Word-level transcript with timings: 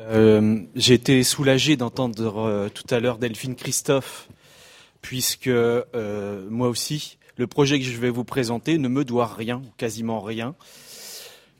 Euh, 0.00 0.60
j'ai 0.74 0.94
été 0.94 1.22
soulagé 1.22 1.76
d'entendre 1.76 2.38
euh, 2.38 2.68
tout 2.68 2.92
à 2.92 2.98
l'heure 2.98 3.18
Delphine 3.18 3.54
Christophe, 3.54 4.28
puisque 5.02 5.46
euh, 5.46 6.48
moi 6.50 6.68
aussi, 6.68 7.18
le 7.36 7.46
projet 7.46 7.78
que 7.78 7.84
je 7.84 7.96
vais 7.96 8.10
vous 8.10 8.24
présenter 8.24 8.78
ne 8.78 8.88
me 8.88 9.04
doit 9.04 9.32
rien, 9.32 9.62
quasiment 9.76 10.20
rien. 10.20 10.56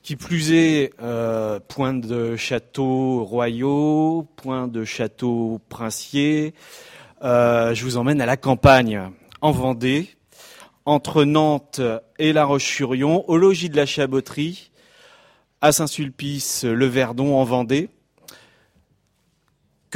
Qui 0.03 0.17
plus 0.17 0.53
est, 0.53 0.93
point 1.69 1.95
de 1.95 2.37
château 2.37 3.25
royaux, 3.25 4.29
point 4.37 4.69
de 4.69 4.85
château 4.85 5.63
princier. 5.71 6.53
je 7.23 7.83
vous 7.83 7.97
emmène 7.97 8.21
à 8.21 8.27
la 8.27 8.37
campagne, 8.37 9.01
en 9.41 9.51
Vendée, 9.51 10.11
entre 10.85 11.25
Nantes 11.25 11.81
et 12.19 12.35
La 12.35 12.45
Roche-sur-Yon, 12.45 13.25
au 13.29 13.39
logis 13.39 13.71
de 13.71 13.77
la 13.77 13.87
Chaboterie, 13.87 14.73
à 15.63 15.73
Saint-Sulpice, 15.73 16.65
le 16.65 16.85
Verdon, 16.85 17.39
en 17.39 17.45
Vendée 17.45 17.89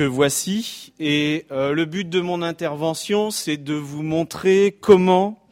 voici. 0.05 0.93
Et 0.99 1.47
euh, 1.51 1.73
le 1.73 1.85
but 1.85 2.09
de 2.09 2.21
mon 2.21 2.43
intervention, 2.43 3.31
c'est 3.31 3.57
de 3.57 3.75
vous 3.75 4.03
montrer 4.03 4.77
comment 4.81 5.43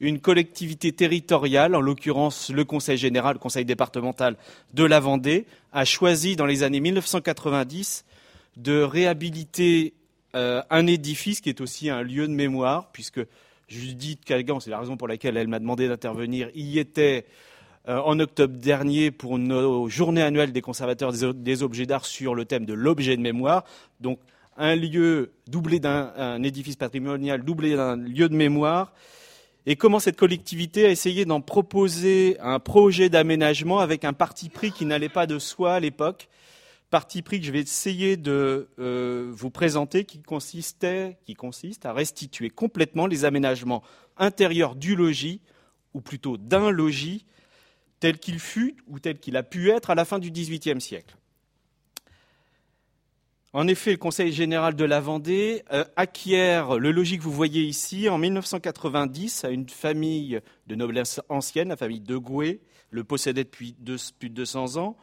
une 0.00 0.20
collectivité 0.20 0.92
territoriale, 0.92 1.74
en 1.74 1.80
l'occurrence 1.80 2.50
le 2.50 2.64
Conseil 2.64 2.98
général, 2.98 3.34
le 3.34 3.38
Conseil 3.38 3.64
départemental 3.64 4.36
de 4.74 4.84
la 4.84 5.00
Vendée, 5.00 5.46
a 5.72 5.84
choisi 5.84 6.36
dans 6.36 6.46
les 6.46 6.62
années 6.62 6.80
1990 6.80 8.04
de 8.56 8.82
réhabiliter 8.82 9.94
euh, 10.34 10.62
un 10.70 10.86
édifice 10.86 11.40
qui 11.40 11.48
est 11.48 11.60
aussi 11.60 11.90
un 11.90 12.02
lieu 12.02 12.26
de 12.26 12.32
mémoire, 12.32 12.90
puisque 12.92 13.20
Judith 13.68 14.24
Calgan, 14.24 14.60
c'est 14.60 14.70
la 14.70 14.78
raison 14.78 14.96
pour 14.96 15.08
laquelle 15.08 15.36
elle 15.36 15.48
m'a 15.48 15.58
demandé 15.58 15.88
d'intervenir, 15.88 16.50
y 16.54 16.78
était 16.78 17.24
en 17.86 18.18
octobre 18.18 18.56
dernier 18.56 19.10
pour 19.10 19.38
nos 19.38 19.88
journées 19.88 20.22
annuelles 20.22 20.52
des 20.52 20.62
conservateurs 20.62 21.12
des 21.12 21.62
objets 21.62 21.86
d'art 21.86 22.06
sur 22.06 22.34
le 22.34 22.44
thème 22.44 22.64
de 22.64 22.72
l'objet 22.72 23.16
de 23.16 23.22
mémoire. 23.22 23.64
Donc 24.00 24.18
un 24.56 24.76
lieu 24.76 25.32
doublé 25.48 25.80
d'un 25.80 26.42
édifice 26.42 26.76
patrimonial 26.76 27.42
doublé 27.42 27.76
d'un 27.76 27.96
lieu 27.96 28.28
de 28.28 28.36
mémoire. 28.36 28.92
Et 29.66 29.76
comment 29.76 29.98
cette 29.98 30.16
collectivité 30.16 30.84
a 30.84 30.90
essayé 30.90 31.24
d'en 31.24 31.40
proposer 31.40 32.36
un 32.40 32.58
projet 32.58 33.08
d'aménagement 33.08 33.80
avec 33.80 34.04
un 34.04 34.12
parti 34.12 34.50
pris 34.50 34.72
qui 34.72 34.84
n'allait 34.84 35.08
pas 35.08 35.26
de 35.26 35.38
soi 35.38 35.74
à 35.74 35.80
l'époque, 35.80 36.28
parti 36.90 37.22
pris 37.22 37.40
que 37.40 37.46
je 37.46 37.52
vais 37.52 37.60
essayer 37.60 38.18
de 38.18 38.68
euh, 38.78 39.30
vous 39.32 39.50
présenter, 39.50 40.04
qui 40.04 40.20
consistait, 40.20 41.16
qui 41.24 41.32
consiste 41.32 41.86
à 41.86 41.94
restituer 41.94 42.50
complètement 42.50 43.06
les 43.06 43.24
aménagements 43.24 43.82
intérieurs 44.18 44.74
du 44.74 44.96
logis, 44.96 45.40
ou 45.94 46.02
plutôt 46.02 46.36
d'un 46.36 46.70
logis, 46.70 47.24
tel 48.04 48.18
qu'il 48.18 48.38
fut 48.38 48.76
ou 48.86 48.98
tel 48.98 49.18
qu'il 49.18 49.34
a 49.34 49.42
pu 49.42 49.70
être 49.70 49.88
à 49.88 49.94
la 49.94 50.04
fin 50.04 50.18
du 50.18 50.30
XVIIIe 50.30 50.78
siècle. 50.78 51.16
En 53.54 53.66
effet, 53.66 53.92
le 53.92 53.96
Conseil 53.96 54.30
général 54.30 54.76
de 54.76 54.84
la 54.84 55.00
Vendée 55.00 55.62
euh, 55.72 55.86
acquiert 55.96 56.78
le 56.78 56.92
logis 56.92 57.16
que 57.16 57.22
vous 57.22 57.32
voyez 57.32 57.62
ici 57.62 58.10
en 58.10 58.18
1990 58.18 59.44
à 59.44 59.48
une 59.48 59.70
famille 59.70 60.38
de 60.66 60.74
noblesse 60.74 61.22
ancienne, 61.30 61.70
la 61.70 61.78
famille 61.78 62.02
de 62.02 62.18
Gouet, 62.18 62.60
le 62.90 63.04
possédait 63.04 63.44
depuis 63.44 63.74
plus 64.18 64.28
de 64.28 64.34
200 64.34 64.76
ans. 64.76 64.98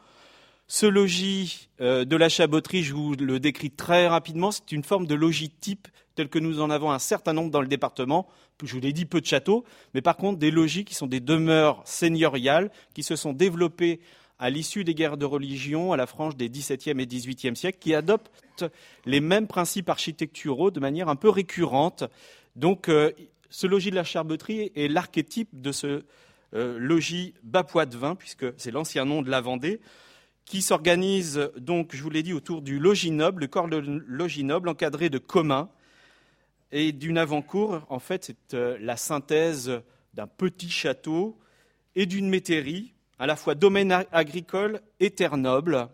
Ce 0.74 0.86
logis 0.86 1.68
euh, 1.82 2.06
de 2.06 2.16
la 2.16 2.30
chaboterie, 2.30 2.82
je 2.82 2.94
vous 2.94 3.12
le 3.12 3.38
décris 3.38 3.70
très 3.70 4.08
rapidement, 4.08 4.50
c'est 4.50 4.72
une 4.72 4.84
forme 4.84 5.06
de 5.06 5.14
logis 5.14 5.50
type 5.50 5.86
tel 6.14 6.30
que 6.30 6.38
nous 6.38 6.62
en 6.62 6.70
avons 6.70 6.90
un 6.90 6.98
certain 6.98 7.34
nombre 7.34 7.50
dans 7.50 7.60
le 7.60 7.66
département, 7.66 8.26
je 8.64 8.72
vous 8.72 8.80
l'ai 8.80 8.94
dit, 8.94 9.04
peu 9.04 9.20
de 9.20 9.26
châteaux, 9.26 9.66
mais 9.92 10.00
par 10.00 10.16
contre 10.16 10.38
des 10.38 10.50
logis 10.50 10.86
qui 10.86 10.94
sont 10.94 11.06
des 11.06 11.20
demeures 11.20 11.82
seigneuriales 11.84 12.70
qui 12.94 13.02
se 13.02 13.16
sont 13.16 13.34
développées 13.34 14.00
à 14.38 14.48
l'issue 14.48 14.82
des 14.82 14.94
guerres 14.94 15.18
de 15.18 15.26
religion 15.26 15.92
à 15.92 15.98
la 15.98 16.06
frange 16.06 16.38
des 16.38 16.48
XVIIe 16.48 16.98
et 16.98 17.06
XVIIIe 17.06 17.54
siècles, 17.54 17.78
qui 17.78 17.94
adoptent 17.94 18.64
les 19.04 19.20
mêmes 19.20 19.48
principes 19.48 19.90
architecturaux 19.90 20.70
de 20.70 20.80
manière 20.80 21.10
un 21.10 21.16
peu 21.16 21.28
récurrente. 21.28 22.04
Donc, 22.56 22.88
euh, 22.88 23.12
ce 23.50 23.66
logis 23.66 23.90
de 23.90 23.96
la 23.96 24.04
Charbeterie 24.04 24.72
est 24.74 24.88
l'archétype 24.88 25.50
de 25.52 25.70
ce 25.70 26.02
euh, 26.54 26.78
logis 26.78 27.34
bas 27.42 27.62
de 27.62 27.96
vin, 27.98 28.14
puisque 28.14 28.46
c'est 28.56 28.70
l'ancien 28.70 29.04
nom 29.04 29.20
de 29.20 29.28
la 29.28 29.42
Vendée, 29.42 29.78
qui 30.44 30.62
s'organise 30.62 31.50
donc, 31.56 31.94
je 31.94 32.02
vous 32.02 32.10
l'ai 32.10 32.22
dit, 32.22 32.32
autour 32.32 32.62
du 32.62 32.78
logis 32.78 33.10
noble, 33.10 33.42
le 33.42 33.46
corps 33.46 33.68
de 33.68 33.76
logis 34.06 34.44
noble 34.44 34.68
encadré 34.68 35.08
de 35.08 35.18
communs 35.18 35.68
et 36.72 36.92
d'une 36.92 37.18
avant-cour, 37.18 37.86
en 37.90 37.98
fait, 37.98 38.24
c'est 38.24 38.54
euh, 38.54 38.78
la 38.80 38.96
synthèse 38.96 39.82
d'un 40.14 40.26
petit 40.26 40.70
château 40.70 41.38
et 41.94 42.06
d'une 42.06 42.28
métairie, 42.28 42.94
à 43.18 43.26
la 43.26 43.36
fois 43.36 43.54
domaine 43.54 44.04
agricole 44.10 44.80
et 44.98 45.10
terre 45.10 45.36
noble. 45.36 45.88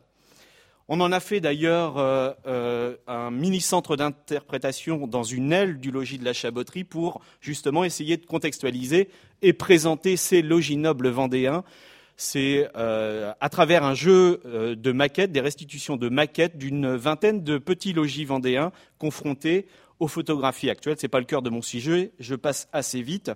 On 0.91 1.01
en 1.01 1.13
a 1.13 1.21
fait 1.21 1.41
d'ailleurs 1.41 1.99
euh, 1.99 2.33
euh, 2.47 2.97
un 3.07 3.31
mini-centre 3.31 3.97
d'interprétation 3.97 5.07
dans 5.07 5.25
une 5.25 5.53
aile 5.53 5.81
du 5.81 5.91
logis 5.91 6.19
de 6.19 6.25
la 6.25 6.33
Chaboterie 6.33 6.85
pour 6.85 7.21
justement 7.41 7.85
essayer 7.85 8.17
de 8.17 8.25
contextualiser 8.25 9.11
et 9.43 9.53
présenter 9.53 10.17
ces 10.17 10.41
logis 10.41 10.79
nobles 10.79 11.09
vendéens. 11.09 11.63
C'est 12.21 12.69
à 12.75 13.49
travers 13.49 13.85
un 13.85 13.95
jeu 13.95 14.43
de 14.77 14.93
maquettes, 14.93 15.31
des 15.31 15.41
restitutions 15.41 15.97
de 15.97 16.09
maquettes 16.09 16.59
d'une 16.59 16.97
vingtaine 16.97 17.45
de 17.45 17.59
petits 17.59 17.93
logis 17.93 18.25
vendéens 18.25 18.73
confrontés 18.99 19.69
aux 20.01 20.09
photographies 20.09 20.69
actuelles. 20.69 20.97
Ce 20.99 21.07
n'est 21.07 21.11
pas 21.11 21.21
le 21.21 21.27
cœur 21.27 21.43
de 21.43 21.51
mon 21.51 21.63
sujet, 21.63 22.11
je 22.19 22.35
passe 22.35 22.69
assez 22.73 23.03
vite. 23.03 23.31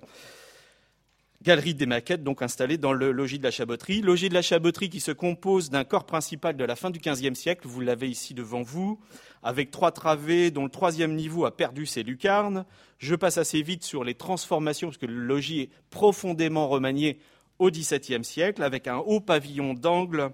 Galerie 1.43 1.75
des 1.75 1.85
maquettes, 1.85 2.23
donc 2.23 2.41
installée 2.41 2.77
dans 2.77 2.91
le 2.91 3.13
logis 3.13 3.37
de 3.37 3.43
la 3.43 3.51
Chaboterie. 3.51 4.01
Logis 4.01 4.27
de 4.27 4.33
la 4.33 4.41
Chaboterie 4.41 4.89
qui 4.89 4.99
se 4.99 5.11
compose 5.11 5.69
d'un 5.69 5.85
corps 5.85 6.05
principal 6.05 6.57
de 6.57 6.63
la 6.65 6.75
fin 6.75 6.89
du 6.89 6.99
XVe 6.99 7.35
siècle, 7.35 7.67
vous 7.67 7.79
l'avez 7.79 8.09
ici 8.09 8.33
devant 8.33 8.63
vous, 8.63 8.99
avec 9.43 9.71
trois 9.71 9.91
travées 9.91 10.51
dont 10.51 10.63
le 10.65 10.69
troisième 10.69 11.15
niveau 11.15 11.45
a 11.45 11.55
perdu 11.55 11.85
ses 11.85 12.03
lucarnes. 12.03 12.65
Je 12.97 13.15
passe 13.15 13.37
assez 13.37 13.61
vite 13.61 13.83
sur 13.85 14.03
les 14.03 14.13
transformations, 14.13 14.89
parce 14.89 14.97
que 14.97 15.05
le 15.05 15.21
logis 15.21 15.61
est 15.61 15.69
profondément 15.89 16.67
remanié 16.67 17.19
au 17.59 17.69
XVIIe 17.69 18.23
siècle, 18.23 18.63
avec 18.63 18.87
un 18.87 18.97
haut 18.97 19.19
pavillon 19.19 19.73
d'angle 19.73 20.31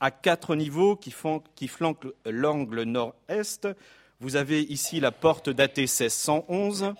à 0.00 0.10
quatre 0.10 0.56
niveaux 0.56 0.96
qui, 0.96 1.14
qui 1.54 1.68
flanque 1.68 2.06
l'angle 2.26 2.82
nord-est, 2.82 3.68
vous 4.20 4.36
avez 4.36 4.62
ici 4.62 5.00
la 5.00 5.12
porte 5.12 5.50
datée 5.50 5.82
1611. 5.82 6.94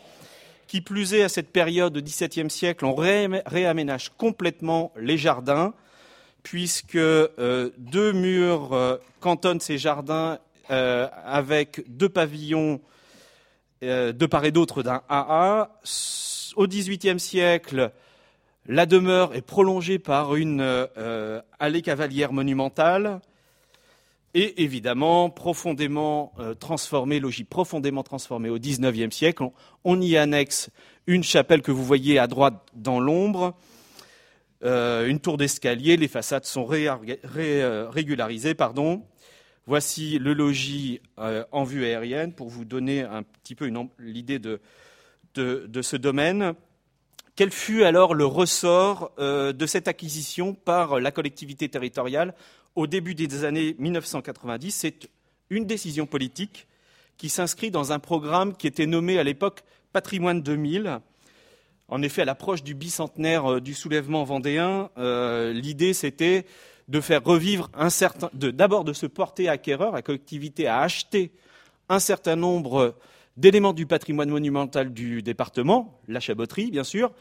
Qui 0.67 0.81
plus 0.81 1.15
est, 1.15 1.23
à 1.23 1.29
cette 1.29 1.51
période 1.51 1.97
du 1.97 2.03
XVIIe 2.03 2.51
siècle, 2.51 2.85
on 2.85 2.95
réaménage 2.95 4.11
complètement 4.17 4.93
les 4.97 5.19
jardins, 5.19 5.75
puisque 6.43 6.97
euh, 6.97 7.71
deux 7.79 8.13
murs 8.13 8.73
euh, 8.73 8.97
cantonnent 9.21 9.61
ces 9.61 9.79
jardins 9.79 10.39
euh, 10.71 11.07
avec 11.25 11.83
deux 11.87 12.09
pavillons 12.09 12.81
de 13.83 14.27
part 14.27 14.47
et 14.47 14.51
d'autre 14.51 14.83
d'un 14.83 15.03
AA. 15.11 15.69
Au 16.57 16.67
XVIIIe 16.67 17.21
siècle, 17.21 17.93
la 18.67 18.87
demeure 18.87 19.35
est 19.35 19.43
prolongée 19.43 19.99
par 19.99 20.37
une 20.37 20.89
allée 21.59 21.83
cavalière 21.83 22.33
monumentale 22.33 23.21
et 24.35 24.65
évidemment 24.65 25.31
profondément 25.31 26.33
euh, 26.39 26.55
transformé, 26.55 27.21
logis 27.21 27.45
profondément 27.45 28.03
transformé 28.03 28.51
au 28.51 28.59
XIXe 28.59 29.15
siècle. 29.15 29.45
On, 29.85 30.01
y 30.01 30.17
annexe 30.17 30.71
une 31.07 31.23
chapelle 31.23 31.63
que 31.63 31.71
vous 31.71 31.85
voyez 31.85 32.19
à 32.19 32.27
droite 32.27 32.67
dans 32.75 32.99
l'ombre, 32.99 33.55
euh, 34.65 35.07
une 35.07 35.21
tour 35.21 35.37
d'escalier, 35.37 35.97
les 35.97 36.09
façades 36.09 36.45
sont 36.45 36.69
euh, 36.73 37.89
régularisées. 37.91 38.55
Pardon. 38.55 39.05
Voici 39.67 40.19
le 40.19 40.35
logis 40.35 41.01
en 41.17 41.65
vue 41.65 41.87
aérienne 41.87 42.35
pour 42.35 42.51
vous 42.51 42.67
donner 42.67 43.01
un 43.01 43.23
petit 43.23 43.55
peu 43.55 43.73
l'idée 43.99 44.39
de, 44.39 44.61
ce 45.35 45.97
domaine. 45.97 46.53
Quel 47.37 47.51
fut 47.51 47.85
alors 47.85 48.15
le 48.15 48.25
ressort 48.25 49.13
de 49.19 49.67
cette 49.67 49.89
acquisition 49.89 50.55
par 50.55 51.01
la 51.01 51.11
collectivité 51.11 51.69
territoriale 51.69 52.35
au 52.77 52.87
début 52.87 53.15
des 53.15 53.45
années 53.45 53.77
1990, 53.79 54.73
c'est 54.73 55.09
une 55.51 55.65
décision 55.65 56.07
politique 56.07 56.67
qui 57.17 57.29
s'inscrit 57.29 57.71
dans 57.71 57.93
un 57.93 57.99
programme 57.99 58.57
qui 58.57 58.67
était 58.67 58.87
nommé 58.87 59.19
à 59.19 59.25
l'époque 59.25 59.63
Patrimoine 59.93 60.43
2000. 60.43 61.01
En 61.89 62.03
effet, 62.03 62.23
à 62.23 62.25
l'approche 62.25 62.63
du 62.63 62.75
bicentenaire 62.75 63.53
euh, 63.53 63.61
du 63.61 63.75
soulèvement 63.75 64.25
vendéen, 64.25 64.91
euh, 64.99 65.53
l'idée 65.53 65.95
c'était 65.95 66.47
de 66.89 67.01
faire 67.01 67.23
revivre 67.23 67.71
un 67.75 67.91
certain, 67.91 68.31
d'abord 68.35 68.85
de, 68.85 68.93
se 68.93 69.07
porter 69.07 69.49
acquéreur, 69.49 69.93
la 69.93 70.03
collectivité 70.03 70.67
a 70.67 70.81
acheté 70.81 71.31
un 71.89 71.99
certain 71.99 72.37
nombre 72.37 72.95
d'éléments 73.37 73.73
du 73.73 73.87
patrimoine 73.87 74.31
monumental 74.31 74.93
du 74.93 75.23
département, 75.23 76.01
la 76.09 76.21
chaboterie 76.21 76.71
bien 76.71 76.85
sûr, 76.85 77.13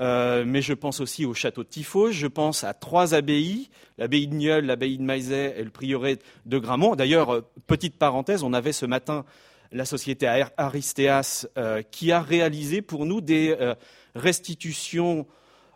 euh, 0.00 0.44
mais 0.46 0.62
je 0.62 0.72
pense 0.72 1.00
aussi 1.00 1.26
au 1.26 1.34
château 1.34 1.62
de 1.62 1.68
Tifos, 1.68 2.10
je 2.12 2.26
pense 2.26 2.64
à 2.64 2.72
trois 2.72 3.14
abbayes, 3.14 3.68
l'abbaye 3.98 4.26
de 4.26 4.34
Nieul, 4.34 4.64
l'abbaye 4.64 4.96
de 4.96 5.02
Maizet 5.02 5.54
et 5.58 5.62
le 5.62 5.70
prieuré 5.70 6.18
de 6.46 6.58
Gramont. 6.58 6.96
D'ailleurs, 6.96 7.34
euh, 7.34 7.40
petite 7.66 7.98
parenthèse, 7.98 8.42
on 8.42 8.54
avait 8.54 8.72
ce 8.72 8.86
matin 8.86 9.24
la 9.72 9.84
société 9.84 10.26
Aristéas 10.56 11.46
euh, 11.58 11.82
qui 11.82 12.12
a 12.12 12.20
réalisé 12.20 12.82
pour 12.82 13.06
nous 13.06 13.20
des 13.20 13.56
restitutions, 14.14 15.26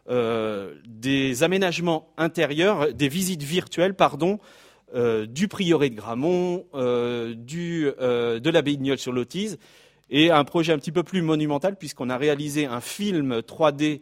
des 0.09 1.43
aménagements 1.43 2.13
intérieurs, 2.19 2.93
des 2.93 3.09
visites 3.09 3.43
virtuelles, 3.43 3.95
pardon, 3.95 4.39
du 4.95 5.49
prieuré 5.49 5.91
de 5.91 5.97
Gramont, 5.97 6.65
du, 7.37 7.85
de 7.85 8.51
l'abbaye 8.51 8.79
de 8.79 8.97
sur 8.97 9.13
l'Autise, 9.13 9.59
et 10.11 10.31
un 10.31 10.45
projet 10.45 10.73
un 10.73 10.79
petit 10.79 10.93
peu 10.93 11.03
plus 11.03 11.23
monumental 11.23 11.77
puisqu'on 11.77 12.11
a 12.11 12.17
réalisé 12.17 12.67
un 12.67 12.81
film 12.81 13.41
3D 13.41 14.01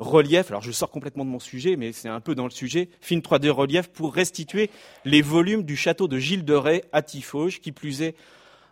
relief. 0.00 0.50
Alors 0.50 0.62
je 0.62 0.72
sors 0.72 0.90
complètement 0.90 1.24
de 1.24 1.30
mon 1.30 1.38
sujet, 1.38 1.76
mais 1.76 1.92
c'est 1.92 2.08
un 2.08 2.20
peu 2.20 2.34
dans 2.34 2.44
le 2.44 2.50
sujet. 2.50 2.88
Film 3.00 3.20
3D 3.20 3.50
relief 3.50 3.88
pour 3.88 4.14
restituer 4.14 4.70
les 5.04 5.22
volumes 5.22 5.62
du 5.62 5.76
château 5.76 6.08
de 6.08 6.18
Gilles 6.18 6.44
de 6.44 6.54
Rais 6.54 6.84
à 6.92 7.02
Tifauge, 7.02 7.60
qui 7.60 7.72
plus 7.72 8.02
est 8.02 8.16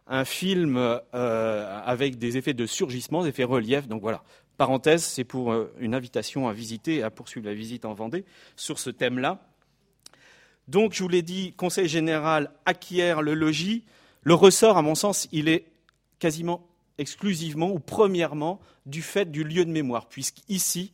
un 0.06 0.24
film 0.24 0.78
euh, 0.78 1.80
avec 1.84 2.16
des 2.16 2.38
effets 2.38 2.54
de 2.54 2.66
surgissement, 2.66 3.22
des 3.22 3.28
effets 3.28 3.44
relief. 3.44 3.86
Donc 3.86 4.00
voilà. 4.00 4.22
Parenthèse, 4.56 5.04
c'est 5.04 5.24
pour 5.24 5.52
euh, 5.52 5.72
une 5.78 5.94
invitation 5.94 6.48
à 6.48 6.52
visiter 6.52 7.02
à 7.02 7.10
poursuivre 7.10 7.46
la 7.46 7.54
visite 7.54 7.84
en 7.84 7.92
Vendée 7.92 8.24
sur 8.56 8.78
ce 8.78 8.90
thème-là. 8.90 9.40
Donc, 10.68 10.92
je 10.92 11.02
vous 11.02 11.08
l'ai 11.08 11.22
dit, 11.22 11.54
Conseil 11.56 11.88
général 11.88 12.50
acquiert 12.66 13.22
le 13.22 13.34
logis. 13.34 13.84
Le 14.22 14.34
ressort, 14.34 14.76
à 14.76 14.82
mon 14.82 14.94
sens, 14.94 15.26
il 15.32 15.48
est 15.48 15.64
quasiment 16.18 16.66
exclusivement 16.98 17.70
ou 17.70 17.78
premièrement 17.78 18.60
du 18.84 19.02
fait 19.02 19.30
du 19.30 19.44
lieu 19.44 19.64
de 19.64 19.70
mémoire, 19.70 20.06
puisqu'ici, 20.06 20.92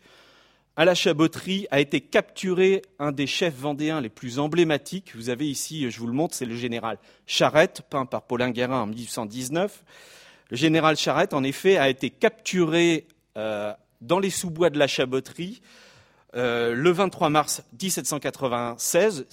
à 0.77 0.85
la 0.85 0.95
Chaboterie 0.95 1.67
a 1.71 1.81
été 1.81 2.01
capturé 2.01 2.83
un 2.99 3.13
des 3.13 3.27
chefs 3.27 3.55
vendéens 3.55 4.01
les 4.01 4.09
plus 4.09 4.39
emblématiques. 4.39 5.13
Vous 5.15 5.29
avez 5.29 5.49
ici, 5.49 5.89
je 5.91 5.99
vous 6.01 6.09
le 6.09 6.13
montre, 6.13 6.35
c'est 6.35 6.47
le 6.47 6.57
général 6.57 6.99
Charette, 7.27 7.83
peint 7.89 8.07
par 8.07 8.23
Paulin 8.23 8.51
Guérin 8.51 8.83
en 8.83 8.87
1819. 8.87 9.85
Le 10.51 10.57
général 10.57 10.97
Charette, 10.97 11.33
en 11.33 11.45
effet, 11.45 11.79
a 11.79 11.89
été 11.89 12.11
capturé 12.11 13.07
euh, 13.37 13.73
dans 14.01 14.19
les 14.19 14.31
sous-bois 14.31 14.71
de 14.71 14.79
la 14.79 14.89
Chaboterie 14.89 15.63
euh, 16.37 16.75
le 16.75 16.91
23 16.91 17.31
mars 17.31 17.63
1796. 17.81 19.27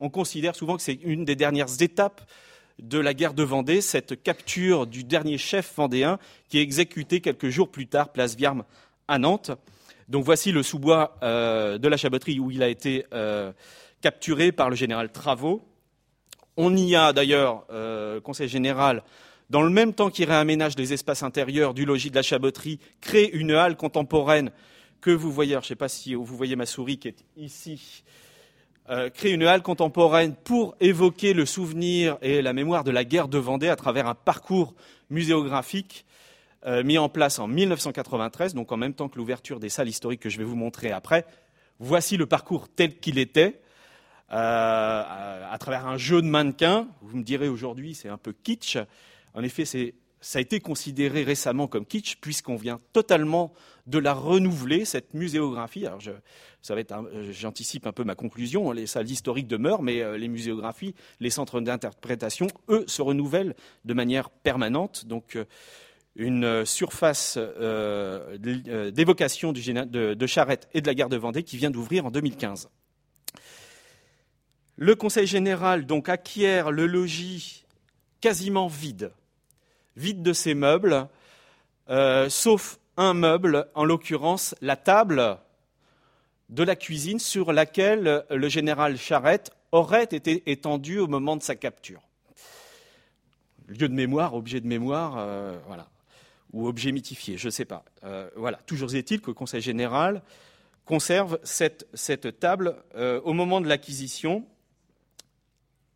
on 0.00 0.10
considère 0.10 0.54
souvent 0.54 0.76
que 0.76 0.82
c'est 0.82 0.98
une 1.02 1.24
des 1.24 1.36
dernières 1.36 1.80
étapes 1.80 2.20
de 2.78 2.98
la 2.98 3.14
guerre 3.14 3.34
de 3.34 3.42
Vendée, 3.42 3.80
cette 3.80 4.22
capture 4.22 4.86
du 4.86 5.04
dernier 5.04 5.38
chef 5.38 5.74
vendéen 5.76 6.18
qui 6.48 6.58
est 6.58 6.62
exécuté 6.62 7.20
quelques 7.20 7.48
jours 7.48 7.70
plus 7.70 7.86
tard, 7.86 8.10
place 8.10 8.36
Viarme 8.36 8.64
à 9.08 9.18
Nantes. 9.18 9.50
Donc 10.08 10.24
voici 10.24 10.52
le 10.52 10.62
sous-bois 10.62 11.16
euh, 11.22 11.78
de 11.78 11.88
la 11.88 11.96
Chaboterie 11.96 12.38
où 12.38 12.50
il 12.50 12.62
a 12.62 12.68
été 12.68 13.06
euh, 13.14 13.52
capturé 14.02 14.52
par 14.52 14.68
le 14.68 14.76
général 14.76 15.10
Travaux. 15.12 15.64
On 16.56 16.76
y 16.76 16.96
a 16.96 17.14
d'ailleurs, 17.14 17.64
Conseil 18.22 18.48
général, 18.48 19.02
dans 19.48 19.62
le 19.62 19.70
même 19.70 19.94
temps 19.94 20.10
qu'il 20.10 20.28
réaménage 20.28 20.76
les 20.76 20.92
espaces 20.92 21.22
intérieurs 21.22 21.72
du 21.72 21.86
logis 21.86 22.10
de 22.10 22.16
la 22.16 22.22
Chaboterie, 22.22 22.78
crée 23.00 23.24
une 23.24 23.52
halle 23.52 23.76
contemporaine 23.76 24.50
que 25.00 25.10
vous 25.10 25.32
voyez, 25.32 25.52
je 25.52 25.58
ne 25.58 25.62
sais 25.62 25.76
pas 25.76 25.88
si 25.88 26.14
vous 26.14 26.24
voyez 26.24 26.56
ma 26.56 26.66
souris 26.66 26.98
qui 26.98 27.08
est 27.08 27.24
ici, 27.36 28.04
crée 29.14 29.30
une 29.30 29.44
halle 29.44 29.62
contemporaine 29.62 30.34
pour 30.34 30.74
évoquer 30.80 31.32
le 31.32 31.46
souvenir 31.46 32.18
et 32.22 32.42
la 32.42 32.52
mémoire 32.52 32.82
de 32.82 32.90
la 32.90 33.04
guerre 33.04 33.28
de 33.28 33.38
Vendée 33.38 33.68
à 33.68 33.76
travers 33.76 34.08
un 34.08 34.16
parcours 34.16 34.74
muséographique 35.10 36.04
euh, 36.66 36.84
mis 36.84 36.98
en 36.98 37.08
place 37.08 37.38
en 37.38 37.46
1993, 37.46 38.52
donc 38.52 38.70
en 38.70 38.76
même 38.76 38.92
temps 38.92 39.08
que 39.08 39.16
l'ouverture 39.16 39.60
des 39.60 39.70
salles 39.70 39.88
historiques 39.88 40.20
que 40.20 40.28
je 40.28 40.36
vais 40.36 40.44
vous 40.44 40.56
montrer 40.56 40.90
après. 40.92 41.24
Voici 41.78 42.18
le 42.18 42.26
parcours 42.26 42.68
tel 42.68 42.98
qu'il 42.98 43.18
était, 43.18 43.62
euh, 44.30 45.44
à, 45.50 45.56
travers 45.58 45.86
un 45.86 45.96
jeu 45.96 46.20
de 46.20 46.26
mannequins. 46.26 46.86
Vous 47.00 47.16
me 47.16 47.22
direz 47.22 47.48
aujourd'hui, 47.48 47.94
c'est 47.94 48.10
un 48.10 48.18
peu 48.18 48.34
kitsch. 48.34 48.76
En 49.32 49.42
effet, 49.42 49.64
ça 50.20 50.38
a 50.38 50.42
été 50.42 50.60
considéré 50.60 51.22
récemment 51.22 51.66
comme 51.66 51.86
kitsch, 51.86 52.16
puisqu'on 52.20 52.56
vient 52.56 52.80
totalement 52.92 53.52
de 53.86 53.98
la 53.98 54.12
renouveler, 54.12 54.84
cette 54.84 55.14
muséographie. 55.14 55.86
Alors, 55.86 56.00
j'anticipe 57.30 57.86
un 57.86 57.92
peu 57.92 58.04
ma 58.04 58.14
conclusion. 58.14 58.70
Les 58.72 58.86
salles 58.86 59.10
historiques 59.10 59.48
demeurent, 59.48 59.82
mais 59.82 60.02
euh, 60.02 60.18
les 60.18 60.28
muséographies, 60.28 60.94
les 61.20 61.30
centres 61.30 61.60
d'interprétation, 61.60 62.46
eux, 62.68 62.84
se 62.86 63.02
renouvellent 63.02 63.54
de 63.84 63.94
manière 63.94 64.30
permanente. 64.30 65.06
Donc, 65.06 65.38
une 66.16 66.64
surface 66.66 67.36
euh, 67.38 68.36
euh, 68.46 68.90
d'évocation 68.90 69.52
de, 69.52 70.14
de 70.14 70.26
Charette 70.26 70.68
et 70.74 70.80
de 70.80 70.86
la 70.86 70.94
gare 70.94 71.08
de 71.08 71.16
Vendée 71.16 71.42
qui 71.42 71.56
vient 71.56 71.70
d'ouvrir 71.70 72.06
en 72.06 72.10
2015. 72.10 72.68
Le 74.76 74.94
Conseil 74.94 75.26
général 75.26 75.86
donc 75.86 76.08
acquiert 76.08 76.70
le 76.70 76.86
logis 76.86 77.64
quasiment 78.20 78.66
vide, 78.66 79.12
vide 79.96 80.22
de 80.22 80.32
ses 80.32 80.54
meubles, 80.54 81.08
euh, 81.88 82.28
sauf 82.28 82.78
un 82.96 83.14
meuble, 83.14 83.68
en 83.74 83.84
l'occurrence 83.84 84.54
la 84.60 84.76
table 84.76 85.38
de 86.48 86.62
la 86.62 86.76
cuisine 86.76 87.18
sur 87.18 87.52
laquelle 87.52 88.24
le 88.28 88.48
général 88.48 88.96
Charette 88.96 89.52
aurait 89.72 90.04
été 90.04 90.50
étendu 90.50 90.98
au 90.98 91.06
moment 91.06 91.36
de 91.36 91.42
sa 91.42 91.54
capture. 91.54 92.02
Lieu 93.68 93.88
de 93.88 93.94
mémoire, 93.94 94.34
objet 94.34 94.60
de 94.60 94.66
mémoire, 94.66 95.24
voilà 95.66 95.86
ou 96.52 96.66
objet 96.66 96.92
mythifié, 96.92 97.36
je 97.38 97.46
ne 97.46 97.50
sais 97.50 97.64
pas. 97.64 97.84
Euh, 98.04 98.28
voilà. 98.36 98.58
Toujours 98.66 98.94
est-il 98.94 99.20
que 99.20 99.28
le 99.28 99.34
Conseil 99.34 99.60
général 99.60 100.22
conserve 100.84 101.38
cette, 101.44 101.86
table 102.40 102.76
euh, 102.96 103.20
au 103.22 103.32
moment 103.32 103.60
de 103.60 103.68
l'acquisition. 103.68 104.44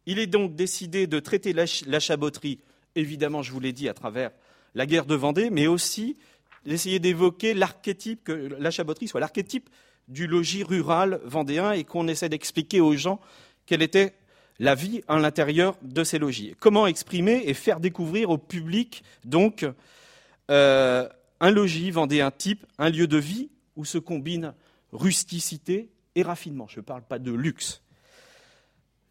Il 0.06 0.18
est 0.18 0.26
donc 0.26 0.54
décidé 0.54 1.06
de 1.06 1.18
traiter 1.18 1.52
la 1.52 2.00
chaboterie, 2.00 2.60
évidemment, 2.94 3.42
je 3.42 3.52
vous 3.52 3.60
l'ai 3.60 3.72
dit, 3.72 3.88
à 3.88 3.94
travers 3.94 4.30
la 4.74 4.86
guerre 4.86 5.06
de 5.06 5.14
Vendée, 5.14 5.50
mais 5.50 5.66
aussi 5.66 6.16
d'essayer 6.64 6.98
d'évoquer 6.98 7.54
l'archétype, 7.54 8.24
que 8.24 8.32
la 8.32 8.70
chaboterie 8.70 9.08
soit 9.08 9.20
l'archétype 9.20 9.68
du 10.08 10.26
logis 10.26 10.62
rural 10.62 11.20
vendéen 11.24 11.72
et 11.72 11.84
qu'on 11.84 12.08
essaie 12.08 12.28
d'expliquer 12.28 12.80
aux 12.80 12.94
gens 12.94 13.20
quelle 13.66 13.82
était 13.82 14.14
la 14.58 14.74
vie 14.74 15.02
à 15.08 15.18
l'intérieur 15.18 15.76
de 15.82 16.04
ces 16.04 16.18
logis. 16.18 16.54
Comment 16.60 16.86
exprimer 16.86 17.42
et 17.46 17.54
faire 17.54 17.80
découvrir 17.80 18.30
au 18.30 18.38
public, 18.38 19.02
donc, 19.24 19.66
euh, 20.50 21.08
un 21.40 21.50
logis 21.50 21.90
vendait 21.90 22.20
un 22.20 22.30
type, 22.30 22.64
un 22.78 22.90
lieu 22.90 23.06
de 23.06 23.18
vie 23.18 23.50
où 23.76 23.84
se 23.84 23.98
combinent 23.98 24.54
rusticité 24.92 25.90
et 26.14 26.22
raffinement. 26.22 26.66
Je 26.68 26.80
ne 26.80 26.84
parle 26.84 27.02
pas 27.02 27.18
de 27.18 27.32
luxe. 27.32 27.82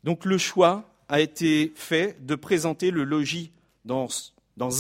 Donc 0.04 0.26
le 0.26 0.38
choix 0.38 0.90
a 1.10 1.20
été 1.20 1.74
fait 1.76 2.26
de 2.26 2.36
présenter 2.36 2.92
le 2.92 3.04
logis 3.04 3.52
dans, 3.86 4.08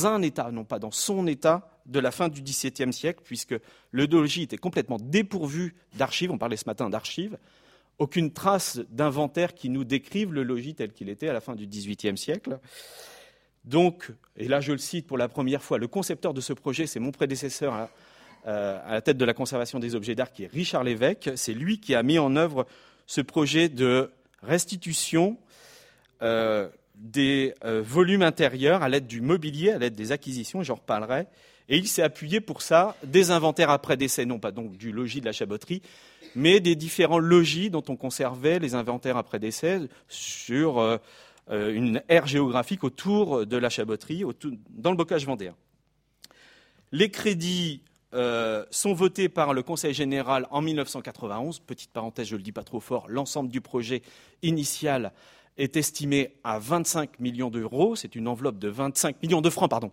un 0.05 0.21
état, 0.21 0.51
non 0.51 0.63
pas 0.63 0.79
dans 0.79 0.91
son 0.91 1.27
état, 1.27 1.69
de 1.85 1.99
la 1.99 2.11
fin 2.11 2.29
du 2.29 2.41
XVIIe 2.41 2.93
siècle, 2.93 3.21
puisque 3.23 3.55
le 3.91 4.05
logis 4.05 4.43
était 4.43 4.57
complètement 4.57 4.97
dépourvu 4.99 5.75
d'archives, 5.97 6.31
on 6.31 6.37
parlait 6.37 6.55
ce 6.55 6.65
matin 6.65 6.89
d'archives, 6.89 7.37
aucune 7.99 8.31
trace 8.31 8.79
d'inventaire 8.89 9.53
qui 9.53 9.69
nous 9.69 9.83
décrive 9.83 10.33
le 10.33 10.43
logis 10.43 10.75
tel 10.75 10.93
qu'il 10.93 11.09
était 11.09 11.27
à 11.27 11.33
la 11.33 11.41
fin 11.41 11.55
du 11.55 11.67
XVIIIe 11.67 12.17
siècle. 12.17 12.59
Donc, 13.65 14.11
et 14.37 14.47
là 14.47 14.61
je 14.61 14.71
le 14.71 14.77
cite 14.77 15.07
pour 15.07 15.17
la 15.17 15.27
première 15.27 15.61
fois, 15.61 15.77
le 15.77 15.87
concepteur 15.87 16.33
de 16.33 16.41
ce 16.41 16.53
projet, 16.53 16.87
c'est 16.87 16.99
mon 16.99 17.11
prédécesseur 17.11 17.73
à, 17.73 17.89
euh, 18.47 18.79
la 18.89 19.01
tête 19.01 19.17
de 19.17 19.25
la 19.25 19.33
conservation 19.33 19.79
des 19.79 19.95
objets 19.95 20.15
d'art, 20.15 20.31
qui 20.31 20.43
est 20.43 20.51
Richard 20.51 20.83
Lévesque. 20.83 21.31
C'est 21.35 21.53
lui 21.53 21.79
qui 21.79 21.95
a 21.95 22.03
mis 22.03 22.19
en 22.19 22.35
œuvre 22.35 22.65
ce 23.07 23.21
projet 23.21 23.69
de 23.69 24.11
restitution 24.41 25.37
euh, 26.21 26.67
des 26.95 27.53
euh, 27.63 27.81
volumes 27.81 28.21
intérieurs 28.21 28.83
à 28.83 28.89
l'aide 28.89 29.07
du 29.07 29.21
mobilier, 29.21 29.71
à 29.71 29.77
l'aide 29.77 29.95
des 29.95 30.11
acquisitions, 30.11 30.63
j'en 30.63 30.75
reparlerai. 30.75 31.27
Et 31.69 31.77
il 31.77 31.87
s'est 31.87 32.01
appuyé 32.01 32.41
pour 32.41 32.61
ça 32.61 32.95
des 33.03 33.31
inventaires 33.31 33.69
après 33.69 33.97
décès, 33.97 34.25
non 34.25 34.39
pas 34.39 34.51
donc 34.51 34.77
du 34.77 34.91
logis 34.91 35.21
de 35.21 35.25
la 35.25 35.31
chaboterie, 35.31 35.81
mais 36.35 36.59
des 36.59 36.75
différents 36.75 37.19
logis 37.19 37.69
dont 37.69 37.83
on 37.87 37.95
conservait 37.95 38.59
les 38.59 38.75
inventaires 38.75 39.17
après 39.17 39.39
décès 39.39 39.79
sur 40.09 40.79
euh, 40.79 40.97
une 41.49 42.01
aire 42.09 42.27
géographique 42.27 42.83
autour 42.83 43.45
de 43.45 43.57
la 43.57 43.69
chaboterie, 43.69 44.23
dans 44.69 44.91
le 44.91 44.97
bocage 44.97 45.25
vendéen. 45.25 45.55
Les 46.91 47.09
crédits 47.09 47.81
euh, 48.13 48.63
sont 48.69 48.93
votés 48.93 49.27
par 49.27 49.53
le 49.53 49.63
Conseil 49.63 49.93
général 49.93 50.47
en 50.51 50.61
1991. 50.61 51.59
Petite 51.59 51.91
parenthèse, 51.91 52.27
je 52.27 52.35
ne 52.35 52.37
le 52.37 52.43
dis 52.43 52.51
pas 52.51 52.63
trop 52.63 52.79
fort, 52.79 53.07
l'ensemble 53.09 53.49
du 53.49 53.59
projet 53.59 54.03
initial 54.43 55.11
est 55.57 55.77
estimé 55.77 56.35
à 56.43 56.59
25 56.59 57.19
millions 57.19 57.49
d'euros. 57.49 57.95
C'est 57.95 58.15
une 58.15 58.27
enveloppe 58.27 58.59
de 58.59 58.69
25 58.69 59.21
millions 59.21 59.41
de 59.41 59.49
francs, 59.49 59.69
pardon. 59.69 59.91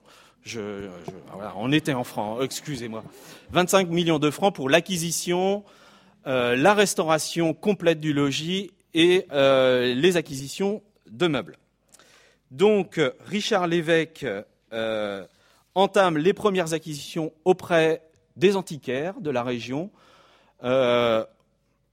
on 1.57 1.73
était 1.73 1.95
en 1.95 2.05
francs, 2.05 2.43
excusez-moi. 2.43 3.05
25 3.53 3.89
millions 3.89 4.19
de 4.19 4.31
francs 4.31 4.55
pour 4.55 4.71
l'acquisition, 4.71 5.65
euh, 6.27 6.57
la 6.57 6.75
restauration 6.75 7.55
complète 7.55 8.01
du 8.01 8.13
logis 8.13 8.71
et 8.95 9.27
les 9.33 10.17
acquisitions 10.17 10.83
de 11.11 11.27
meubles. 11.27 11.57
Donc, 12.51 13.01
Richard 13.27 13.69
Lévesque 13.69 14.27
euh, 14.73 15.27
entame 15.75 16.19
les 16.19 16.33
premières 16.33 16.73
acquisitions 16.73 17.33
auprès 17.45 18.03
des 18.37 18.57
antiquaires 18.57 19.21
de 19.21 19.31
la 19.31 19.43
région, 19.43 19.91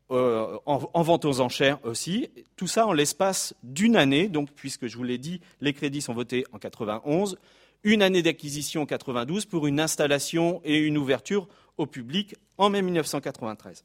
euh, 0.09 0.55
euh, 0.55 0.57
en, 0.65 1.01
vente 1.01 1.25
aux 1.25 1.41
enchères 1.41 1.79
aussi. 1.83 2.29
Tout 2.55 2.67
ça 2.67 2.87
en 2.87 2.93
l'espace 2.93 3.53
d'une 3.63 3.97
année, 3.97 4.29
donc, 4.29 4.49
puisque 4.55 4.87
je 4.87 4.95
vous 4.95 5.03
l'ai 5.03 5.17
dit, 5.17 5.41
les 5.59 5.73
crédits 5.73 6.01
sont 6.01 6.13
votés 6.13 6.45
en 6.53 6.59
91, 6.59 7.37
une 7.83 8.01
année 8.01 8.21
d'acquisition 8.21 8.83
en 8.83 8.85
92 8.85 9.45
pour 9.45 9.67
une 9.67 9.79
installation 9.79 10.61
et 10.63 10.77
une 10.77 10.97
ouverture 10.97 11.47
au 11.77 11.85
public 11.85 12.35
en 12.57 12.69
mai 12.69 12.81
1993. 12.81 13.83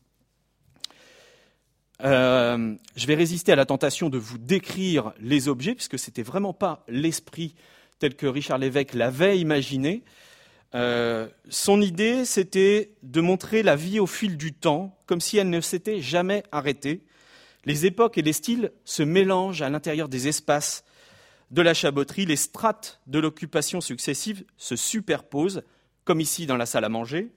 Euh, 2.05 2.75
je 2.97 3.07
vais 3.07 3.15
résister 3.15 3.53
à 3.53 3.57
la 3.57 3.67
tentation 3.67 4.09
de 4.09 4.19
vous 4.19 4.39
décrire 4.39 5.13
les 5.21 5.49
objets, 5.49 5.75
puisque 5.75 5.99
ce 5.99 6.11
n'était 6.11 6.23
vraiment 6.23 6.53
pas 6.53 6.85
l'esprit 6.89 7.55
tel 7.99 8.15
que 8.15 8.27
Richard 8.27 8.59
Lévesque 8.59 8.95
l'avait 8.95 9.39
imaginé. 9.39 10.03
Euh, 10.75 11.29
son 11.49 11.81
idée, 11.81 12.25
c'était 12.25 12.93
de 13.03 13.21
montrer 13.21 13.63
la 13.63 13.77
vie 13.77 14.01
au 14.01 14.07
fil 14.07 14.37
du 14.37 14.53
temps, 14.53 14.99
comme 15.07 15.21
si 15.21 15.37
elle 15.37 15.51
ne 15.51 15.61
s'était 15.61 16.01
jamais 16.01 16.43
arrêtée. 16.51 17.03
Les 17.65 17.87
époques 17.87 18.19
et 18.19 18.23
les 18.23 18.33
styles 18.33 18.73
se 18.85 19.03
mélangent 19.03 19.63
à 19.63 19.71
l'intérieur 19.71 20.09
des 20.09 20.29
espaces 20.29 20.85
de 21.51 21.63
la 21.63 21.75
chaboterie, 21.75 22.25
les 22.25 22.37
strates 22.37 23.01
de 23.07 23.19
l'occupation 23.19 23.83
successive 23.83 24.45
se 24.57 24.75
superposent, 24.75 25.63
comme 26.05 26.21
ici 26.21 26.47
dans 26.47 26.57
la 26.57 26.67
salle 26.67 26.85
à 26.85 26.89
manger. 26.89 27.31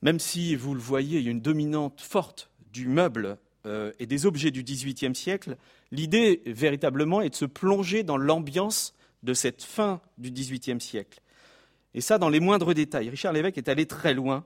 Même 0.00 0.18
si, 0.18 0.56
vous 0.56 0.74
le 0.74 0.80
voyez, 0.80 1.18
il 1.18 1.24
y 1.24 1.28
a 1.28 1.30
une 1.30 1.42
dominante 1.42 2.00
forte 2.00 2.50
du 2.72 2.88
meuble 2.88 3.36
euh, 3.66 3.92
et 3.98 4.06
des 4.06 4.24
objets 4.24 4.50
du 4.50 4.62
XVIIIe 4.62 5.14
siècle, 5.14 5.58
l'idée 5.92 6.42
véritablement 6.46 7.20
est 7.20 7.30
de 7.30 7.34
se 7.34 7.44
plonger 7.44 8.02
dans 8.02 8.16
l'ambiance 8.16 8.94
de 9.22 9.34
cette 9.34 9.62
fin 9.62 10.00
du 10.16 10.30
XVIIIe 10.30 10.80
siècle. 10.80 11.20
Et 11.94 12.00
ça, 12.00 12.18
dans 12.18 12.28
les 12.28 12.40
moindres 12.40 12.74
détails. 12.74 13.10
Richard 13.10 13.32
Lévesque 13.32 13.58
est 13.58 13.68
allé 13.68 13.86
très 13.86 14.14
loin, 14.14 14.44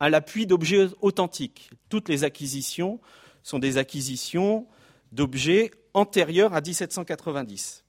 à 0.00 0.10
l'appui 0.10 0.46
d'objets 0.46 0.88
authentiques. 1.00 1.70
Toutes 1.88 2.08
les 2.08 2.24
acquisitions 2.24 3.00
sont 3.42 3.58
des 3.58 3.78
acquisitions 3.78 4.66
d'objets 5.12 5.70
antérieurs 5.94 6.54
à 6.54 6.60
1790. 6.60 7.84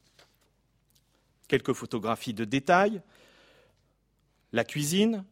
Quelques 1.47 1.73
photographies 1.73 2.33
de 2.33 2.45
détails, 2.45 3.01
la 4.53 4.63
cuisine, 4.63 5.23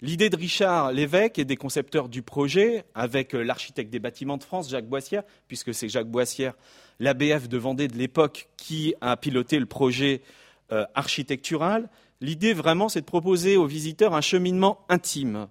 L'idée 0.00 0.30
de 0.30 0.36
Richard 0.36 0.92
Lévesque 0.92 1.40
et 1.40 1.44
des 1.44 1.56
concepteurs 1.56 2.08
du 2.08 2.22
projet, 2.22 2.84
avec 2.94 3.34
euh, 3.34 3.42
l'architecte 3.42 3.90
des 3.90 3.98
bâtiments 3.98 4.36
de 4.36 4.44
France, 4.44 4.70
Jacques 4.70 4.86
Boissière, 4.86 5.24
puisque 5.48 5.74
c'est 5.74 5.88
Jacques 5.88 6.08
Boissière, 6.08 6.54
l'ABF 7.00 7.48
de 7.48 7.58
Vendée 7.58 7.88
de 7.88 7.96
l'époque, 7.96 8.48
qui 8.56 8.94
a 9.00 9.16
piloté 9.16 9.58
le 9.58 9.66
projet 9.66 10.22
euh, 10.70 10.84
architectural, 10.94 11.88
l'idée 12.20 12.52
vraiment, 12.52 12.88
c'est 12.88 13.00
de 13.00 13.06
proposer 13.06 13.56
aux 13.56 13.66
visiteurs 13.66 14.14
un 14.14 14.20
cheminement 14.20 14.84
intime. 14.88 15.48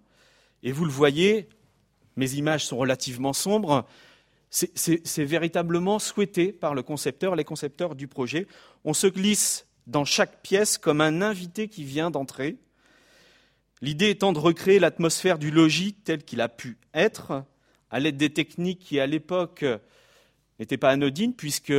Et 0.63 0.71
vous 0.71 0.85
le 0.85 0.91
voyez, 0.91 1.47
mes 2.15 2.33
images 2.33 2.65
sont 2.65 2.77
relativement 2.77 3.33
sombres, 3.33 3.85
c'est 4.49 5.25
véritablement 5.25 5.99
souhaité 5.99 6.53
par 6.53 6.73
le 6.73 6.81
concepteur, 6.81 7.35
les 7.35 7.43
concepteurs 7.43 7.95
du 7.95 8.07
projet. 8.07 8.47
On 8.85 8.93
se 8.93 9.07
glisse 9.07 9.67
dans 9.87 10.05
chaque 10.05 10.41
pièce 10.41 10.77
comme 10.77 11.01
un 11.01 11.21
invité 11.21 11.67
qui 11.67 11.83
vient 11.83 12.09
d'entrer 12.09 12.57
L'idée 13.81 14.09
étant 14.09 14.33
de 14.33 14.39
recréer 14.39 14.79
l'atmosphère 14.79 15.37
du 15.37 15.51
logis 15.51 15.93
tel 15.93 16.23
qu'il 16.23 16.41
a 16.41 16.49
pu 16.49 16.77
être, 16.95 17.43
à 17.91 17.99
l'aide 17.99 18.17
des 18.17 18.31
techniques 18.31 18.79
qui, 18.79 18.99
à 18.99 19.05
l'époque, 19.05 19.63
n'étaient 20.59 20.77
pas 20.77 20.89
anodines, 20.89 21.35
puisque 21.35 21.73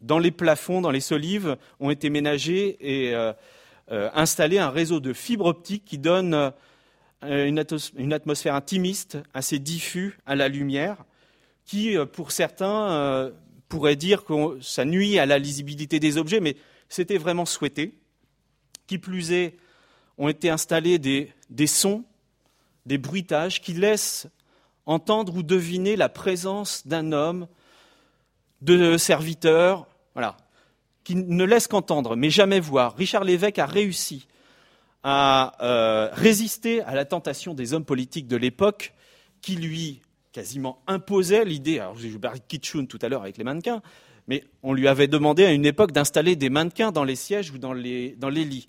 dans 0.00 0.18
les 0.18 0.30
plafonds, 0.30 0.80
dans 0.80 0.90
les 0.90 1.00
solives, 1.00 1.58
ont 1.78 1.90
été 1.90 2.08
ménagés 2.08 2.78
et 2.80 3.14
euh, 3.14 3.34
euh, 3.90 4.10
installés 4.14 4.58
un 4.58 4.70
réseau 4.70 5.00
de 5.00 5.12
fibres 5.12 5.46
optiques 5.46 5.84
qui 5.84 5.98
donne 5.98 6.52
euh, 7.24 7.46
une, 7.46 8.12
atmosphère 8.12 8.54
intimiste, 8.54 9.18
assez 9.34 9.58
diffus 9.58 10.18
à 10.26 10.34
la 10.34 10.48
lumière, 10.48 11.04
qui, 11.64 11.96
pour 12.12 12.30
certains, 12.30 13.32
pourrait 13.68 13.96
dire 13.96 14.24
que 14.24 14.60
ça 14.60 14.84
nuit 14.84 15.18
à 15.18 15.26
la 15.26 15.38
lisibilité 15.38 15.98
des 15.98 16.18
objets, 16.18 16.40
mais 16.40 16.56
c'était 16.88 17.18
vraiment 17.18 17.44
souhaité. 17.44 17.94
Qui 18.86 18.98
plus 18.98 19.32
est, 19.32 19.56
ont 20.18 20.28
été 20.28 20.48
installés 20.48 20.98
des, 20.98 21.66
sons, 21.66 22.04
des 22.86 22.98
bruitages 22.98 23.60
qui 23.60 23.72
laissent 23.72 24.28
entendre 24.86 25.34
ou 25.34 25.42
deviner 25.42 25.96
la 25.96 26.08
présence 26.08 26.86
d'un 26.86 27.12
homme, 27.12 27.48
de 28.62 28.96
serviteurs, 28.96 29.86
voilà, 30.14 30.36
qui 31.06 31.14
ne 31.14 31.44
laissent 31.44 31.68
qu'entendre, 31.68 32.16
mais 32.16 32.30
jamais 32.30 32.58
voir. 32.58 32.96
Richard 32.96 33.22
Lévesque 33.22 33.60
a 33.60 33.66
réussi 33.66 34.26
à 35.04 35.52
euh, 35.62 36.08
résister 36.12 36.82
à 36.82 36.96
la 36.96 37.04
tentation 37.04 37.54
des 37.54 37.74
hommes 37.74 37.84
politiques 37.84 38.26
de 38.26 38.36
l'époque 38.36 38.92
qui 39.40 39.54
lui 39.54 40.02
quasiment 40.32 40.82
imposaient 40.88 41.44
l'idée, 41.44 41.78
alors 41.78 41.96
j'ai 41.96 42.10
parlé 42.18 42.40
de 42.40 42.44
Kitschun 42.48 42.86
tout 42.86 42.98
à 43.02 43.08
l'heure 43.08 43.22
avec 43.22 43.38
les 43.38 43.44
mannequins, 43.44 43.82
mais 44.26 44.42
on 44.64 44.72
lui 44.72 44.88
avait 44.88 45.06
demandé 45.06 45.44
à 45.44 45.52
une 45.52 45.64
époque 45.64 45.92
d'installer 45.92 46.34
des 46.34 46.50
mannequins 46.50 46.90
dans 46.90 47.04
les 47.04 47.14
sièges 47.14 47.52
ou 47.52 47.58
dans 47.58 47.72
les, 47.72 48.16
dans 48.18 48.28
les 48.28 48.44
lits. 48.44 48.66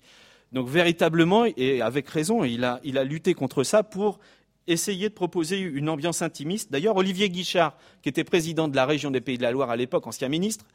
Donc 0.52 0.68
véritablement, 0.68 1.44
et 1.44 1.82
avec 1.82 2.08
raison, 2.08 2.44
il 2.44 2.62
a, 2.62 2.78
il 2.84 2.98
a 2.98 3.04
lutté 3.04 3.34
contre 3.34 3.64
ça 3.64 3.82
pour 3.82 4.20
essayer 4.68 5.08
de 5.08 5.14
proposer 5.14 5.58
une 5.58 5.88
ambiance 5.88 6.22
intimiste. 6.22 6.70
D'ailleurs, 6.70 6.96
Olivier 6.96 7.30
Guichard, 7.30 7.76
qui 8.00 8.08
était 8.08 8.22
président 8.22 8.68
de 8.68 8.76
la 8.76 8.86
région 8.86 9.10
des 9.10 9.20
Pays 9.20 9.38
de 9.38 9.42
la 9.42 9.50
Loire 9.50 9.70
à 9.70 9.76
l'époque, 9.76 10.06
ancien 10.06 10.28
ministre, 10.28 10.66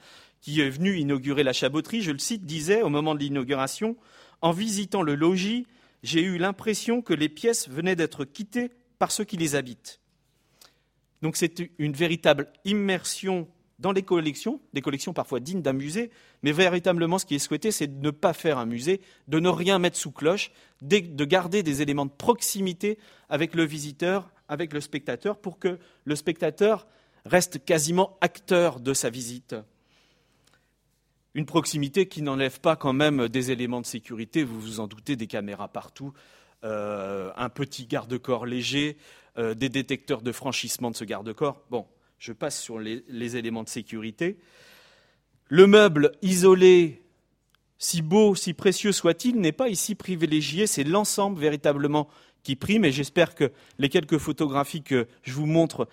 qui 0.43 0.59
est 0.59 0.69
venu 0.69 0.97
inaugurer 0.97 1.41
la 1.41 1.53
chaboterie, 1.53 2.01
je 2.01 2.11
le 2.11 2.19
cite, 2.19 2.45
disait 2.45 2.81
au 2.81 2.89
moment 2.89 3.15
de 3.15 3.19
l'inauguration 3.21 3.95
En 4.41 4.51
visitant 4.51 5.01
le 5.01 5.15
logis, 5.15 5.65
j'ai 6.03 6.21
eu 6.21 6.37
l'impression 6.37 7.01
que 7.01 7.13
les 7.13 7.29
pièces 7.29 7.69
venaient 7.69 7.95
d'être 7.95 8.25
quittées 8.25 8.69
par 8.99 9.13
ceux 9.13 9.23
qui 9.23 9.37
les 9.37 9.55
habitent. 9.55 10.01
Donc 11.21 11.37
c'est 11.37 11.71
une 11.79 11.93
véritable 11.93 12.51
immersion 12.65 13.47
dans 13.79 13.93
les 13.93 14.03
collections, 14.03 14.59
des 14.73 14.81
collections 14.81 15.13
parfois 15.13 15.39
dignes 15.39 15.61
d'un 15.61 15.71
musée, 15.71 16.11
mais 16.41 16.51
véritablement 16.51 17.19
ce 17.19 17.25
qui 17.25 17.35
est 17.35 17.39
souhaité, 17.39 17.71
c'est 17.71 17.87
de 17.87 18.05
ne 18.05 18.11
pas 18.11 18.33
faire 18.33 18.57
un 18.57 18.65
musée, 18.65 18.99
de 19.29 19.39
ne 19.39 19.47
rien 19.47 19.79
mettre 19.79 19.97
sous 19.97 20.11
cloche, 20.11 20.51
de 20.81 21.25
garder 21.25 21.63
des 21.63 21.81
éléments 21.81 22.05
de 22.05 22.11
proximité 22.11 22.99
avec 23.29 23.55
le 23.55 23.63
visiteur, 23.63 24.29
avec 24.49 24.73
le 24.73 24.81
spectateur, 24.81 25.37
pour 25.37 25.57
que 25.57 25.79
le 26.03 26.15
spectateur 26.17 26.85
reste 27.25 27.63
quasiment 27.63 28.17
acteur 28.19 28.81
de 28.81 28.93
sa 28.93 29.09
visite. 29.09 29.55
Une 31.35 31.45
proximité 31.47 32.07
qui 32.07 32.21
n'enlève 32.21 32.59
pas 32.59 32.75
quand 32.75 32.93
même 32.93 33.27
des 33.27 33.49
éléments 33.49 33.81
de 33.81 33.87
sécurité, 33.87 34.43
vous 34.43 34.59
vous 34.59 34.79
en 34.79 34.87
doutez, 34.87 35.15
des 35.15 35.25
caméras 35.25 35.67
partout, 35.67 36.13
euh, 36.63 37.31
un 37.35 37.49
petit 37.49 37.87
garde-corps 37.87 38.45
léger, 38.45 38.97
euh, 39.39 39.55
des 39.55 39.69
détecteurs 39.69 40.21
de 40.21 40.31
franchissement 40.31 40.91
de 40.91 40.95
ce 40.95 41.03
garde-corps. 41.03 41.59
Bon, 41.71 41.87
je 42.19 42.33
passe 42.33 42.61
sur 42.61 42.77
les, 42.77 43.35
éléments 43.35 43.63
de 43.63 43.69
sécurité. 43.69 44.37
Le 45.49 45.65
meuble 45.65 46.11
isolé, 46.21 47.01
si 47.79 48.03
beau, 48.03 48.35
si 48.35 48.53
précieux 48.53 48.91
soit-il, 48.91 49.41
n'est 49.41 49.51
pas 49.51 49.69
ici 49.69 49.95
privilégié, 49.95 50.67
c'est 50.67 50.83
l'ensemble 50.83 51.39
véritablement 51.39 52.07
qui 52.43 52.55
prime, 52.55 52.85
et 52.85 52.91
j'espère 52.91 53.33
que 53.33 53.51
les 53.79 53.89
quelques 53.89 54.19
photographies 54.19 54.83
que 54.83 55.07
je 55.23 55.33
vous 55.33 55.47
montre 55.47 55.87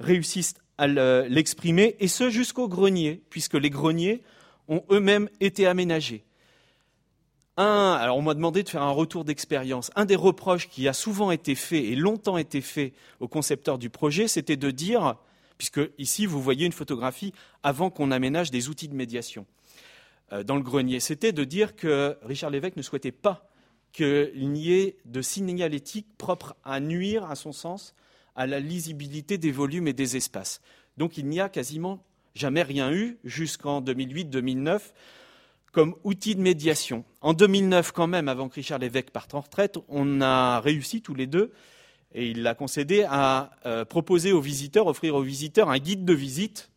réussissent 0.00 0.54
à 0.76 0.86
l'exprimer, 0.86 1.96
et 1.98 2.08
ce 2.08 2.28
jusqu'au 2.28 2.68
grenier, 2.68 3.22
puisque 3.30 3.54
les 3.54 3.70
greniers 3.70 4.22
ont 4.68 4.84
eux-mêmes 4.90 5.28
été 5.40 5.66
aménagés. 5.66 6.24
Un, 7.56 7.98
alors 8.00 8.16
on 8.16 8.22
m'a 8.22 8.34
demandé 8.34 8.62
de 8.62 8.68
faire 8.68 8.82
un 8.82 8.90
retour 8.90 9.24
d'expérience. 9.24 9.90
Un 9.94 10.04
des 10.04 10.16
reproches 10.16 10.68
qui 10.68 10.88
a 10.88 10.92
souvent 10.92 11.30
été 11.30 11.54
fait 11.54 11.84
et 11.84 11.96
longtemps 11.96 12.38
été 12.38 12.60
fait 12.60 12.92
aux 13.20 13.28
concepteurs 13.28 13.78
du 13.78 13.90
projet, 13.90 14.26
c'était 14.26 14.56
de 14.56 14.70
dire 14.70 15.16
puisque 15.62 15.92
ici, 15.96 16.26
vous 16.26 16.42
voyez 16.42 16.66
une 16.66 16.72
photographie 16.72 17.32
avant 17.62 17.88
qu'on 17.88 18.10
aménage 18.10 18.50
des 18.50 18.68
outils 18.68 18.88
de 18.88 18.96
médiation 18.96 19.46
euh, 20.32 20.42
dans 20.42 20.56
le 20.56 20.62
grenier. 20.62 20.98
C'était 20.98 21.30
de 21.30 21.44
dire 21.44 21.76
que 21.76 22.18
Richard 22.22 22.50
Lévesque 22.50 22.76
ne 22.76 22.82
souhaitait 22.82 23.12
pas 23.12 23.48
qu'il 23.92 24.50
n'y 24.50 24.72
ait 24.72 24.96
de 25.04 25.22
signalétique 25.22 26.08
propre 26.18 26.56
à 26.64 26.80
nuire, 26.80 27.30
à 27.30 27.36
son 27.36 27.52
sens, 27.52 27.94
à 28.34 28.48
la 28.48 28.58
lisibilité 28.58 29.38
des 29.38 29.52
volumes 29.52 29.86
et 29.86 29.92
des 29.92 30.16
espaces. 30.16 30.60
Donc 30.96 31.16
il 31.16 31.26
n'y 31.26 31.38
a 31.38 31.48
quasiment 31.48 32.02
jamais 32.34 32.62
rien 32.62 32.92
eu 32.92 33.18
jusqu'en 33.24 33.80
2008-2009 33.82 34.80
comme 35.72 35.94
outil 36.04 36.34
de 36.34 36.40
médiation. 36.40 37.04
En 37.22 37.32
2009, 37.32 37.92
quand 37.92 38.06
même, 38.06 38.28
avant 38.28 38.48
que 38.48 38.56
Richard 38.56 38.78
Lévesque 38.78 39.10
parte 39.10 39.34
en 39.34 39.40
retraite, 39.40 39.78
on 39.88 40.20
a 40.20 40.60
réussi 40.60 41.00
tous 41.00 41.14
les 41.14 41.26
deux 41.26 41.52
et 42.14 42.30
il 42.30 42.42
l'a 42.42 42.54
concédé 42.54 43.04
à 43.08 43.50
euh, 43.66 43.84
proposer 43.84 44.32
aux 44.32 44.40
visiteurs, 44.40 44.86
offrir 44.86 45.14
aux 45.14 45.22
visiteurs 45.22 45.70
un 45.70 45.78
guide 45.78 46.04
de 46.04 46.12
visite, 46.12 46.70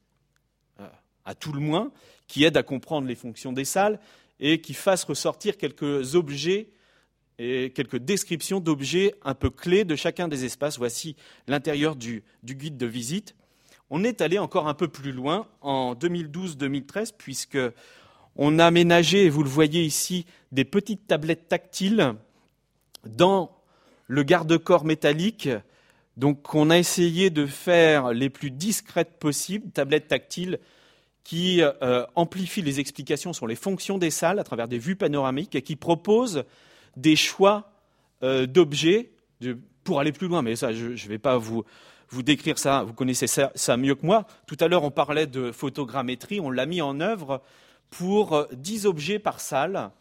euh, 0.80 0.88
à 1.26 1.36
tout 1.36 1.52
le 1.52 1.60
moins, 1.60 1.92
qui 2.28 2.44
aide 2.44 2.58
à 2.58 2.64
comprendre 2.64 3.08
les 3.08 3.16
fonctions 3.16 3.52
des 3.52 3.66
salles 3.66 4.00
et 4.40 4.62
qui 4.62 4.74
fasse 4.74 5.04
ressortir 5.04 5.58
quelques 5.58 6.16
objets 6.16 6.70
et 7.38 7.72
quelques 7.72 7.98
descriptions 7.98 8.62
d'objets 8.62 9.14
un 9.24 9.34
peu 9.34 9.50
clés 9.50 9.84
de 9.84 9.96
chacun 9.96 10.28
des 10.30 10.46
espaces. 10.46 10.78
Voici 10.78 11.18
l'intérieur 11.48 11.98
du, 11.98 12.24
du, 12.44 12.56
guide 12.56 12.78
de 12.78 12.86
visite. 12.86 13.36
On 13.90 14.04
est 14.04 14.22
allé 14.22 14.40
encore 14.40 14.68
un 14.68 14.74
peu 14.74 14.88
plus 14.88 15.12
loin 15.12 15.48
en 15.62 15.94
2012-2013 15.96 17.14
puisque 17.18 17.60
on 18.36 18.60
a 18.60 18.66
aménagé, 18.66 19.26
et 19.26 19.30
vous 19.30 19.44
le 19.44 19.50
voyez 19.50 19.84
ici, 19.84 20.26
des 20.52 20.66
petites 20.66 21.08
tablettes 21.08 21.48
tactiles 21.48 22.16
dans 23.06 23.52
le 24.08 24.24
garde-corps 24.24 24.86
métallique, 24.86 25.50
donc 26.18 26.54
on 26.56 26.70
a 26.70 26.78
essayé 26.78 27.30
de 27.30 27.46
faire 27.46 28.14
les 28.14 28.30
plus 28.30 28.52
discrètes 28.52 29.20
possibles, 29.20 29.72
tablettes 29.72 30.08
tactiles 30.08 30.60
qui 31.24 31.62
euh, 31.62 32.06
amplifient 32.16 32.62
les 32.62 32.80
explications 32.80 33.34
sur 33.34 33.48
les 33.48 33.56
fonctions 33.56 33.98
des 33.98 34.12
salles 34.12 34.40
à 34.40 34.44
travers 34.44 34.68
des 34.68 34.78
vues 34.78 34.96
panoramiques 34.96 35.56
et 35.56 35.62
qui 35.62 35.76
proposent 35.76 36.44
des 36.96 37.16
choix 37.16 37.72
euh, 38.24 38.46
d'objets 38.46 39.12
pour 39.84 40.00
aller 40.00 40.12
plus 40.12 40.28
loin. 40.28 40.42
Mais 40.42 40.56
ça, 40.56 40.72
je 40.72 40.88
ne 40.88 41.10
vais 41.10 41.18
pas 41.18 41.38
vous, 41.38 41.64
vous 42.10 42.24
décrire 42.24 42.58
ça, 42.58 42.84
vous 42.84 42.94
connaissez 42.94 43.28
ça, 43.28 43.52
ça 43.56 43.78
mieux 43.78 43.96
que 43.96 44.06
moi. 44.06 44.26
Tout 44.48 44.58
à 44.60 44.68
l'heure, 44.68 44.84
on 44.84 44.92
parlait 44.92 45.28
de 45.28 45.52
photogrammétrie, 45.52 46.40
on 46.40 46.50
l'a 46.50 46.66
mis 46.66 46.82
en 46.82 47.00
œuvre 47.00 47.42
pour 47.90 48.48
10 48.54 48.86
objets 48.86 49.20
par 49.20 49.40
salle 49.40 49.92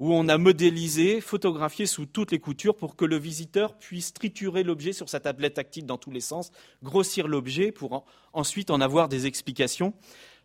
où 0.00 0.12
on 0.12 0.28
a 0.28 0.38
modélisé, 0.38 1.20
photographié 1.20 1.86
sous 1.86 2.06
toutes 2.06 2.32
les 2.32 2.40
coutures 2.40 2.76
pour 2.76 2.96
que 2.96 3.04
le 3.04 3.16
visiteur 3.16 3.76
puisse 3.78 4.12
triturer 4.12 4.62
l'objet 4.62 4.92
sur 4.92 5.08
sa 5.08 5.20
tablette 5.20 5.54
tactile 5.54 5.86
dans 5.86 5.98
tous 5.98 6.10
les 6.10 6.20
sens, 6.20 6.50
grossir 6.82 7.28
l'objet 7.28 7.70
pour 7.70 8.04
ensuite 8.32 8.70
en 8.70 8.80
avoir 8.80 9.08
des 9.08 9.26
explications. 9.26 9.94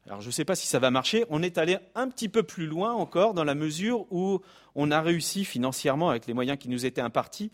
Alors 0.05 0.21
je 0.21 0.27
ne 0.27 0.31
sais 0.31 0.45
pas 0.45 0.55
si 0.55 0.67
ça 0.67 0.79
va 0.79 0.91
marcher. 0.91 1.25
On 1.29 1.43
est 1.43 1.57
allé 1.57 1.77
un 1.95 2.07
petit 2.09 2.29
peu 2.29 2.43
plus 2.43 2.67
loin 2.67 2.93
encore 2.93 3.33
dans 3.33 3.43
la 3.43 3.55
mesure 3.55 4.05
où 4.11 4.39
on 4.75 4.91
a 4.91 5.01
réussi 5.01 5.45
financièrement, 5.45 6.09
avec 6.09 6.27
les 6.27 6.33
moyens 6.33 6.57
qui 6.57 6.69
nous 6.69 6.85
étaient 6.85 7.01
impartis, 7.01 7.51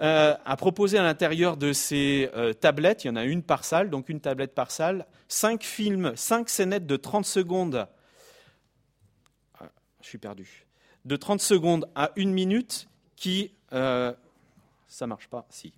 euh, 0.00 0.34
à 0.44 0.56
proposer 0.56 0.98
à 0.98 1.02
l'intérieur 1.02 1.56
de 1.56 1.72
ces 1.72 2.30
euh, 2.34 2.52
tablettes, 2.52 3.04
il 3.04 3.08
y 3.08 3.10
en 3.10 3.16
a 3.16 3.24
une 3.24 3.42
par 3.42 3.64
salle, 3.64 3.88
donc 3.88 4.08
une 4.08 4.20
tablette 4.20 4.54
par 4.54 4.70
salle, 4.70 5.06
cinq 5.28 5.62
films, 5.62 6.12
cinq 6.16 6.48
scénettes 6.48 6.86
de 6.86 6.96
30 6.96 7.24
secondes. 7.24 7.86
Perdu 10.20 10.66
de 11.04 11.16
30 11.16 11.40
secondes 11.40 11.88
à 11.94 12.10
une 12.16 12.32
minute 12.32 12.88
qui, 13.16 13.52
euh, 13.72 14.12
ça 14.88 15.06
marche 15.06 15.28
pas, 15.28 15.46
si, 15.50 15.72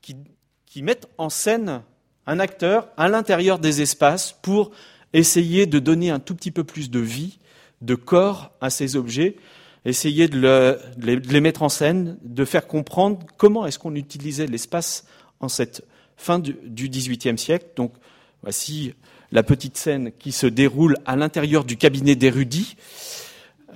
qui 0.00 0.82
mettent 0.82 1.08
en 1.18 1.30
scène 1.30 1.82
un 2.26 2.38
acteur 2.38 2.88
à 2.96 3.08
l'intérieur 3.08 3.58
des 3.58 3.82
espaces 3.82 4.32
pour 4.32 4.70
essayer 5.12 5.66
de 5.66 5.78
donner 5.78 6.10
un 6.10 6.18
tout 6.18 6.34
petit 6.34 6.50
peu 6.50 6.64
plus 6.64 6.90
de 6.90 7.00
vie, 7.00 7.38
de 7.82 7.94
corps 7.94 8.52
à 8.60 8.70
ces 8.70 8.96
objets, 8.96 9.36
essayer 9.84 10.28
de, 10.28 10.78
les, 10.98 11.40
mettre 11.40 11.62
en 11.62 11.68
scène, 11.68 12.18
de 12.22 12.44
faire 12.44 12.66
comprendre 12.66 13.26
comment 13.36 13.66
est-ce 13.66 13.78
qu'on 13.78 13.94
utilisait 13.94 14.46
l'espace 14.46 15.06
en 15.40 15.48
cette 15.48 15.84
fin 16.16 16.38
du 16.38 16.88
XVIIIe 16.88 17.38
siècle. 17.38 17.66
Donc 17.76 17.92
voici 18.42 18.94
la 19.32 19.42
petite 19.42 19.76
scène 19.76 20.12
qui 20.18 20.32
se 20.32 20.46
déroule 20.46 20.96
à 21.04 21.16
l'intérieur 21.16 21.64
du 21.64 21.76
cabinet 21.76 22.14
d'érudits. 22.14 22.76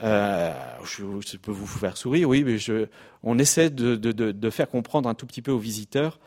Euh, 0.02 0.52
je, 0.84 1.36
peux 1.36 1.50
vous 1.50 1.66
faire 1.66 1.96
sourire, 1.96 2.28
oui, 2.28 2.44
mais 2.44 2.58
je, 2.58 2.86
on 3.22 3.38
essaie 3.38 3.68
de, 3.68 3.96
de, 3.96 4.50
faire 4.50 4.68
comprendre 4.68 5.08
un 5.08 5.14
tout 5.14 5.26
petit 5.26 5.42
peu 5.42 5.50
aux 5.50 5.58
visiteurs 5.58 6.20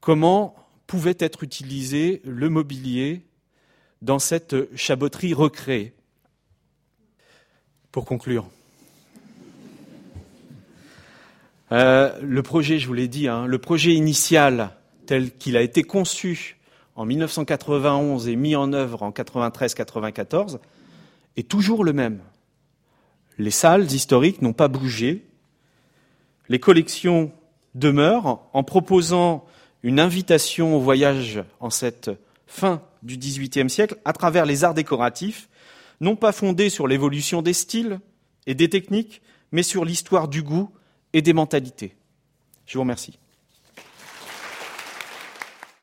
comment 0.00 0.54
pouvait 0.86 1.16
être 1.18 1.42
utilisé 1.42 2.20
le 2.24 2.48
mobilier 2.48 3.24
dans 4.02 4.18
cette 4.18 4.54
chaboterie 4.76 5.34
recréée. 5.34 5.94
Pour 7.92 8.06
conclure, 8.06 8.46
euh, 11.72 12.18
le 12.22 12.42
projet, 12.42 12.78
je 12.78 12.86
vous 12.86 12.94
l'ai 12.94 13.06
dit, 13.06 13.28
hein, 13.28 13.46
le 13.46 13.58
projet 13.58 13.92
initial 13.92 14.70
tel 15.04 15.30
qu'il 15.36 15.58
a 15.58 15.60
été 15.60 15.82
conçu 15.82 16.56
en 16.96 17.04
1991 17.04 18.28
et 18.28 18.36
mis 18.36 18.56
en 18.56 18.72
œuvre 18.72 19.02
en 19.02 19.10
93-94 19.10 20.58
est 21.36 21.48
toujours 21.48 21.84
le 21.84 21.92
même. 21.92 22.20
Les 23.36 23.50
salles 23.50 23.92
historiques 23.92 24.40
n'ont 24.40 24.54
pas 24.54 24.68
bougé. 24.68 25.26
Les 26.48 26.58
collections 26.58 27.30
demeurent 27.74 28.40
en 28.54 28.64
proposant 28.64 29.44
une 29.82 30.00
invitation 30.00 30.76
au 30.76 30.80
voyage 30.80 31.42
en 31.60 31.68
cette 31.68 32.10
fin 32.46 32.80
du 33.02 33.18
XVIIIe 33.18 33.68
siècle 33.68 33.96
à 34.06 34.14
travers 34.14 34.46
les 34.46 34.64
arts 34.64 34.74
décoratifs, 34.74 35.50
non 36.02 36.16
pas 36.16 36.32
fondés 36.32 36.68
sur 36.68 36.86
l'évolution 36.86 37.40
des 37.40 37.54
styles 37.54 38.00
et 38.46 38.54
des 38.54 38.68
techniques, 38.68 39.22
mais 39.52 39.62
sur 39.62 39.84
l'histoire 39.84 40.28
du 40.28 40.42
goût 40.42 40.68
et 41.12 41.22
des 41.22 41.32
mentalités. 41.32 41.94
Je 42.66 42.74
vous 42.74 42.80
remercie. 42.80 43.18